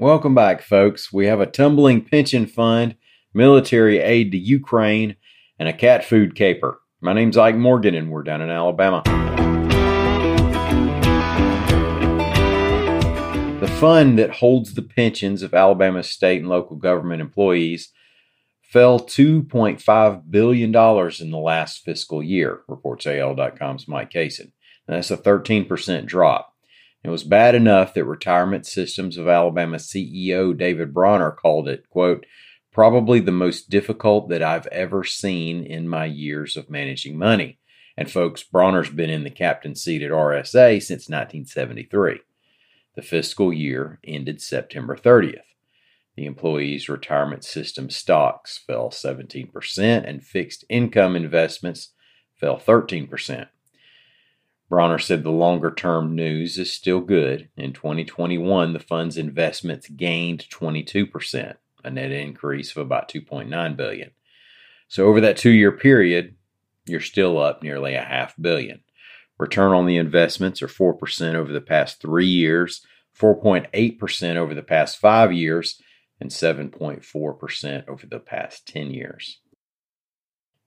Welcome 0.00 0.32
back, 0.32 0.62
folks. 0.62 1.12
We 1.12 1.26
have 1.26 1.40
a 1.40 1.46
tumbling 1.46 2.02
pension 2.02 2.46
fund, 2.46 2.94
military 3.34 3.98
aid 3.98 4.30
to 4.30 4.38
Ukraine, 4.38 5.16
and 5.58 5.68
a 5.68 5.72
cat 5.72 6.04
food 6.04 6.36
caper. 6.36 6.78
My 7.00 7.12
name's 7.12 7.36
Ike 7.36 7.56
Morgan, 7.56 7.96
and 7.96 8.08
we're 8.08 8.22
down 8.22 8.40
in 8.40 8.48
Alabama. 8.48 9.02
The 13.58 13.66
fund 13.80 14.20
that 14.20 14.30
holds 14.30 14.74
the 14.74 14.82
pensions 14.82 15.42
of 15.42 15.52
Alabama 15.52 16.04
state 16.04 16.42
and 16.42 16.48
local 16.48 16.76
government 16.76 17.20
employees 17.20 17.92
fell 18.62 19.00
$2.5 19.00 20.30
billion 20.30 20.68
in 20.68 21.30
the 21.32 21.42
last 21.42 21.82
fiscal 21.84 22.22
year, 22.22 22.60
reports 22.68 23.04
AL.com's 23.04 23.88
Mike 23.88 24.12
Cason. 24.12 24.52
that's 24.86 25.10
a 25.10 25.16
13% 25.16 26.06
drop. 26.06 26.54
It 27.04 27.10
was 27.10 27.22
bad 27.22 27.54
enough 27.54 27.94
that 27.94 28.04
Retirement 28.04 28.66
Systems 28.66 29.16
of 29.16 29.28
Alabama 29.28 29.76
CEO 29.76 30.56
David 30.56 30.92
Bronner 30.92 31.30
called 31.30 31.68
it, 31.68 31.88
quote, 31.88 32.26
probably 32.72 33.20
the 33.20 33.32
most 33.32 33.70
difficult 33.70 34.28
that 34.28 34.42
I've 34.42 34.66
ever 34.68 35.04
seen 35.04 35.64
in 35.64 35.88
my 35.88 36.04
years 36.06 36.56
of 36.56 36.70
managing 36.70 37.16
money. 37.16 37.58
And 37.96 38.10
folks, 38.10 38.42
Bronner's 38.42 38.90
been 38.90 39.10
in 39.10 39.24
the 39.24 39.30
captain 39.30 39.74
seat 39.74 40.02
at 40.02 40.10
RSA 40.10 40.82
since 40.82 41.08
1973. 41.08 42.20
The 42.94 43.02
fiscal 43.02 43.52
year 43.52 44.00
ended 44.04 44.40
September 44.40 44.96
30th. 44.96 45.40
The 46.16 46.26
employees' 46.26 46.88
retirement 46.88 47.44
system 47.44 47.90
stocks 47.90 48.58
fell 48.66 48.90
17% 48.90 50.08
and 50.08 50.24
fixed 50.24 50.64
income 50.68 51.14
investments 51.14 51.92
fell 52.34 52.58
13%. 52.58 53.48
Bronner 54.68 54.98
said 54.98 55.22
the 55.22 55.30
longer 55.30 55.70
term 55.70 56.14
news 56.14 56.58
is 56.58 56.72
still 56.72 57.00
good. 57.00 57.48
In 57.56 57.72
2021, 57.72 58.72
the 58.74 58.78
fund's 58.78 59.16
investments 59.16 59.88
gained 59.88 60.46
22%, 60.50 61.56
a 61.84 61.90
net 61.90 62.12
increase 62.12 62.72
of 62.72 62.78
about 62.78 63.08
2.9 63.08 63.76
billion. 63.76 64.10
So 64.88 65.06
over 65.06 65.20
that 65.22 65.36
2-year 65.36 65.72
period, 65.72 66.34
you're 66.84 67.00
still 67.00 67.38
up 67.38 67.62
nearly 67.62 67.94
a 67.94 68.02
half 68.02 68.34
billion. 68.40 68.80
Return 69.38 69.72
on 69.72 69.86
the 69.86 69.96
investments 69.96 70.60
are 70.62 70.68
4% 70.68 71.34
over 71.34 71.52
the 71.52 71.60
past 71.60 72.00
3 72.02 72.26
years, 72.26 72.84
4.8% 73.18 74.36
over 74.36 74.54
the 74.54 74.62
past 74.62 74.98
5 74.98 75.32
years, 75.32 75.80
and 76.20 76.30
7.4% 76.30 77.88
over 77.88 78.06
the 78.06 78.18
past 78.18 78.66
10 78.66 78.90
years. 78.90 79.40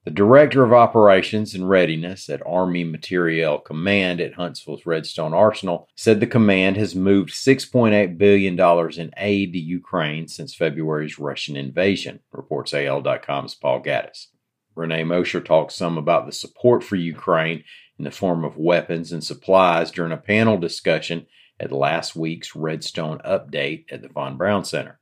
The 0.04 0.10
Director 0.10 0.64
of 0.64 0.74
Operations 0.74 1.54
and 1.54 1.70
Readiness 1.70 2.28
at 2.28 2.42
Army 2.44 2.84
Materiel 2.84 3.60
Command 3.60 4.20
at 4.20 4.34
Huntsville's 4.34 4.84
Redstone 4.84 5.32
Arsenal 5.32 5.88
said 5.96 6.20
the 6.20 6.26
command 6.26 6.76
has 6.78 6.96
moved 6.96 7.30
$6.8 7.30 8.18
billion 8.18 8.60
in 9.00 9.14
aid 9.16 9.54
to 9.54 9.60
Ukraine 9.60 10.28
since 10.28 10.56
February's 10.56 11.20
Russian 11.20 11.56
invasion, 11.56 12.22
reports 12.32 12.74
AL.com's 12.74 13.54
Paul 13.54 13.84
Gattis. 13.84 14.30
Renee 14.74 15.04
Mosher 15.04 15.40
talked 15.40 15.72
some 15.72 16.00
about 16.00 16.26
the 16.26 16.32
support 16.32 16.84
for 16.84 16.96
Ukraine 16.96 17.64
in 18.00 18.04
the 18.04 18.10
form 18.10 18.44
of 18.44 18.58
weapons 18.58 19.12
and 19.12 19.24
supplies 19.24 19.92
during 19.92 20.12
a 20.12 20.18
panel 20.18 20.58
discussion 20.58 21.28
at 21.60 21.72
last 21.72 22.16
week's 22.16 22.56
Redstone 22.56 23.20
Update 23.20 23.86
at 23.92 24.02
the 24.02 24.10
Von 24.10 24.36
Braun 24.36 24.66
Center. 24.66 25.00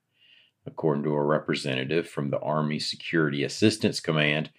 According 0.66 1.06
to 1.06 1.14
a 1.14 1.24
representative 1.24 2.10
from 2.10 2.32
the 2.32 2.40
Army 2.40 2.80
Security 2.80 3.46
Assistance 3.46 4.02
Command, 4.02 4.50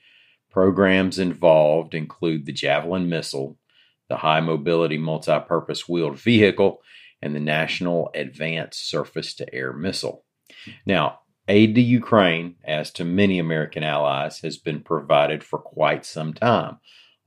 Programs 0.51 1.19
involved 1.19 1.95
include 1.95 2.47
the 2.47 2.53
Javelin 2.53 3.09
missile, 3.09 3.59
the 4.09 4.17
High 4.17 4.41
Mobility 4.41 4.99
Multi 4.99 5.39
Purpose 5.47 5.89
Wheeled 5.89 6.19
Vehicle, 6.19 6.81
and 7.23 7.35
the 7.35 7.41
National 7.41 8.11
Advanced 8.15 8.89
Surface 8.89 9.35
to 9.35 9.55
Air 9.55 9.73
Missile. 9.73 10.25
Now, 10.85 11.21
aid 11.47 11.75
to 11.75 11.81
Ukraine, 11.81 12.57
as 12.65 12.91
to 12.93 13.05
many 13.05 13.39
American 13.39 13.85
allies, 13.85 14.41
has 14.41 14.57
been 14.57 14.81
provided 14.81 15.45
for 15.45 15.59
quite 15.59 16.05
some 16.05 16.35
time, 16.35 16.79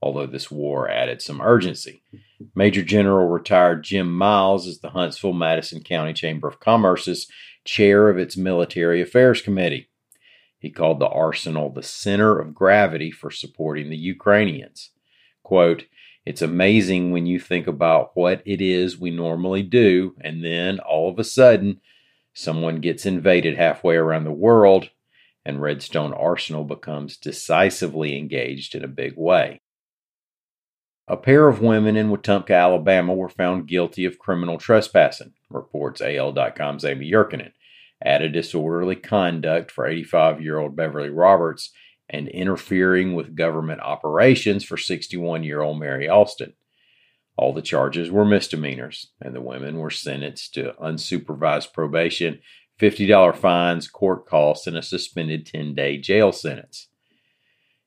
although 0.02 0.26
this 0.26 0.50
war 0.50 0.90
added 0.90 1.22
some 1.22 1.40
urgency. 1.40 2.02
Major 2.54 2.82
General 2.82 3.28
retired 3.28 3.84
Jim 3.84 4.12
Miles 4.12 4.66
is 4.66 4.80
the 4.80 4.90
Huntsville 4.90 5.32
Madison 5.32 5.82
County 5.82 6.12
Chamber 6.12 6.48
of 6.48 6.60
Commerce's 6.60 7.26
chair 7.64 8.10
of 8.10 8.18
its 8.18 8.36
Military 8.36 9.00
Affairs 9.00 9.40
Committee. 9.40 9.88
He 10.64 10.70
called 10.70 10.98
the 10.98 11.08
arsenal 11.08 11.68
the 11.68 11.82
center 11.82 12.40
of 12.40 12.54
gravity 12.54 13.10
for 13.10 13.30
supporting 13.30 13.90
the 13.90 13.98
Ukrainians. 13.98 14.92
Quote, 15.42 15.84
it's 16.24 16.40
amazing 16.40 17.12
when 17.12 17.26
you 17.26 17.38
think 17.38 17.66
about 17.66 18.12
what 18.14 18.42
it 18.46 18.62
is 18.62 18.98
we 18.98 19.10
normally 19.10 19.62
do, 19.62 20.16
and 20.22 20.42
then 20.42 20.78
all 20.78 21.10
of 21.10 21.18
a 21.18 21.24
sudden, 21.24 21.82
someone 22.32 22.80
gets 22.80 23.04
invaded 23.04 23.58
halfway 23.58 23.96
around 23.96 24.24
the 24.24 24.32
world, 24.32 24.88
and 25.44 25.60
Redstone 25.60 26.14
Arsenal 26.14 26.64
becomes 26.64 27.18
decisively 27.18 28.16
engaged 28.16 28.74
in 28.74 28.82
a 28.82 28.88
big 28.88 29.18
way. 29.18 29.60
A 31.06 31.18
pair 31.18 31.46
of 31.46 31.60
women 31.60 31.94
in 31.94 32.08
Wetumpka, 32.08 32.58
Alabama 32.58 33.12
were 33.12 33.28
found 33.28 33.68
guilty 33.68 34.06
of 34.06 34.18
criminal 34.18 34.56
trespassing, 34.56 35.34
reports 35.50 36.00
AL.com's 36.00 36.86
Amy 36.86 37.10
Yurkanin 37.10 37.52
added 38.04 38.32
disorderly 38.32 38.96
conduct 38.96 39.70
for 39.70 39.86
85 39.86 40.40
year 40.40 40.58
old 40.58 40.76
Beverly 40.76 41.10
Roberts, 41.10 41.70
and 42.08 42.28
interfering 42.28 43.14
with 43.14 43.34
government 43.34 43.80
operations 43.80 44.64
for 44.64 44.76
61 44.76 45.42
year 45.42 45.62
old 45.62 45.80
Mary 45.80 46.08
Alston. 46.08 46.52
All 47.36 47.52
the 47.52 47.62
charges 47.62 48.10
were 48.10 48.24
misdemeanors, 48.24 49.10
and 49.20 49.34
the 49.34 49.40
women 49.40 49.78
were 49.78 49.90
sentenced 49.90 50.54
to 50.54 50.74
unsupervised 50.80 51.72
probation, 51.72 52.40
$50 52.78 53.34
fines, 53.36 53.88
court 53.88 54.26
costs, 54.26 54.66
and 54.66 54.76
a 54.76 54.82
suspended 54.82 55.46
10 55.46 55.74
day 55.74 55.96
jail 55.96 56.30
sentence. 56.30 56.88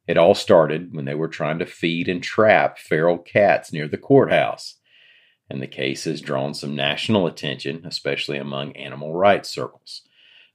It 0.08 0.18
all 0.18 0.36
started 0.36 0.96
when 0.96 1.06
they 1.06 1.16
were 1.16 1.28
trying 1.28 1.60
to 1.60 1.66
feed 1.66 2.08
and 2.08 2.24
trap 2.24 2.80
feral 2.80 3.18
cats 3.18 3.72
near 3.72 3.88
the 3.88 3.98
courthouse 3.98 4.78
and 5.50 5.62
the 5.62 5.68
case 5.68 6.04
has 6.04 6.22
drawn 6.22 6.54
some 6.54 6.76
national 6.76 7.28
attention, 7.28 7.86
especially 7.86 8.38
among 8.38 8.76
animal 8.76 9.14
rights 9.14 9.50
circles. 9.50 10.02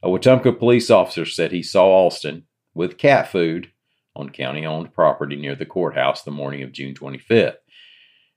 A 0.03 0.09
Wetumpka 0.09 0.59
police 0.59 0.91
officer 0.91 1.25
said 1.25 1.53
he 1.53 1.63
saw 1.63 1.85
Alston 1.85 2.45
with 2.75 2.99
cat 2.99 3.29
food 3.29 3.71
on 4.17 4.31
county 4.31 4.67
owned 4.67 4.93
property 4.93 5.37
near 5.37 5.55
the 5.55 5.65
courthouse 5.65 6.23
the 6.23 6.33
morning 6.33 6.63
of 6.63 6.73
June 6.73 6.95
25th. 6.95 7.57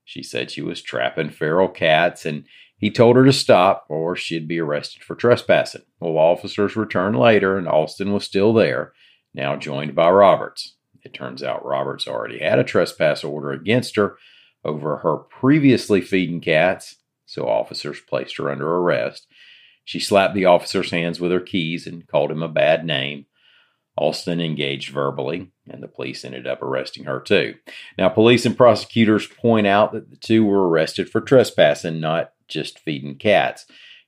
She 0.04 0.22
said 0.22 0.52
she 0.52 0.62
was 0.62 0.82
trapping 0.82 1.32
feral 1.32 1.68
cats 1.68 2.24
and 2.26 2.46
he 2.78 2.92
told 2.92 3.16
her 3.16 3.26
to 3.26 3.34
stop 3.34 3.86
or 3.90 4.16
she'd 4.16 4.48
be 4.48 4.60
arrested 4.60 5.04
for 5.04 5.16
trespassing. 5.16 5.82
Well, 6.00 6.18
officers 6.18 6.76
returned 6.76 7.18
later 7.18 7.58
and 7.58 7.68
Alston 7.68 8.14
was 8.14 8.26
still 8.26 8.54
there, 8.54 8.94
now 9.34 9.56
joined 9.56 9.96
by 9.96 10.12
Roberts. 10.12 10.76
It 11.04 11.16
turns 11.16 11.42
out 11.42 11.66
Roberts 11.66 12.08
already 12.08 12.40
had 12.40 12.60
a 12.60 12.64
trespass 12.64 13.24
order 13.24 13.52
against 13.52 13.96
her 13.96 14.18
over 14.64 14.98
her 14.98 15.18
previously 15.18 16.02
feeding 16.02 16.42
cats, 16.42 16.98
so 17.26 17.48
officers 17.48 18.00
placed 18.02 18.38
her 18.38 18.52
under 18.52 18.68
arrest. 18.68 19.26
She 19.86 20.00
slapped 20.00 20.34
the 20.34 20.46
officer's 20.46 20.92
hands 20.92 21.20
with 21.20 21.32
her 21.32 21.40
keys 21.40 21.88
and 21.88 22.08
called 22.08 22.32
him 22.32 22.44
a 22.44 22.50
bad 22.50 22.84
name. 22.84 23.28
Alston 23.98 24.42
engaged 24.42 24.92
verbally, 24.92 25.52
and 25.70 25.82
the 25.82 25.88
police 25.88 26.26
ended 26.26 26.46
up 26.46 26.62
arresting 26.62 27.06
her 27.06 27.22
too. 27.22 27.56
Now, 27.98 28.10
police 28.10 28.46
and 28.46 28.58
prosecutors 28.58 29.28
point 29.28 29.68
out 29.68 29.94
that 29.94 30.10
the 30.10 30.18
two 30.18 30.44
were 30.44 30.68
arrested 30.68 31.10
for 31.10 31.22
trespassing, 31.22 32.02
not 32.02 32.34
just 32.48 32.80
feeding 32.80 33.16
cats. 33.16 33.66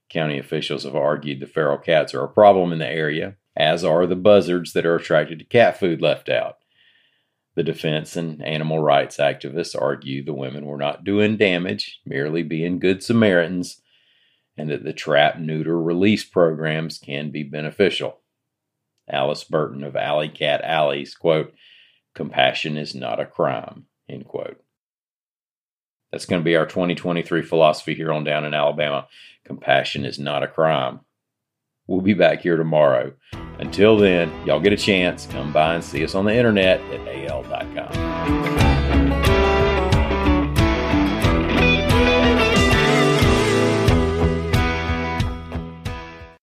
County 0.09 0.39
officials 0.39 0.83
have 0.83 0.95
argued 0.95 1.39
the 1.39 1.47
feral 1.47 1.77
cats 1.77 2.13
are 2.13 2.23
a 2.23 2.29
problem 2.29 2.73
in 2.73 2.79
the 2.79 2.87
area, 2.87 3.35
as 3.55 3.85
are 3.85 4.05
the 4.05 4.15
buzzards 4.15 4.73
that 4.73 4.85
are 4.85 4.95
attracted 4.95 5.39
to 5.39 5.45
cat 5.45 5.79
food 5.79 6.01
left 6.01 6.27
out. 6.27 6.57
The 7.55 7.63
defense 7.63 8.15
and 8.15 8.43
animal 8.43 8.79
rights 8.79 9.17
activists 9.17 9.79
argue 9.79 10.23
the 10.23 10.33
women 10.33 10.65
were 10.65 10.77
not 10.77 11.03
doing 11.03 11.37
damage, 11.37 11.99
merely 12.05 12.43
being 12.43 12.79
good 12.79 13.01
Samaritans, 13.01 13.81
and 14.57 14.69
that 14.69 14.83
the 14.83 14.93
trap 14.93 15.39
neuter 15.39 15.79
release 15.79 16.23
programs 16.23 16.97
can 16.97 17.31
be 17.31 17.43
beneficial. 17.43 18.19
Alice 19.09 19.43
Burton 19.43 19.83
of 19.83 19.95
Alley 19.95 20.29
Cat 20.29 20.61
Allies, 20.63 21.15
quote, 21.15 21.53
compassion 22.15 22.77
is 22.77 22.95
not 22.95 23.19
a 23.19 23.25
crime, 23.25 23.85
end 24.09 24.25
quote. 24.25 24.59
That's 26.11 26.25
going 26.25 26.41
to 26.41 26.45
be 26.45 26.55
our 26.55 26.65
2023 26.65 27.41
philosophy 27.41 27.93
here 27.93 28.11
on 28.11 28.23
Down 28.23 28.45
in 28.45 28.53
Alabama. 28.53 29.07
Compassion 29.45 30.05
is 30.05 30.17
not 30.17 30.43
a 30.43 30.47
crime. 30.47 31.01
We'll 31.85 32.01
be 32.01 32.13
back 32.13 32.41
here 32.41 32.57
tomorrow. 32.57 33.13
Until 33.59 33.97
then, 33.97 34.31
y'all 34.45 34.59
get 34.59 34.73
a 34.73 34.77
chance, 34.77 35.25
come 35.25 35.53
by 35.53 35.75
and 35.75 35.83
see 35.83 36.03
us 36.03 36.15
on 36.15 36.25
the 36.25 36.35
internet 36.35 36.81
at 36.81 37.29
al.com. 37.29 38.66